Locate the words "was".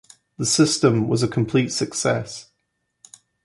1.07-1.21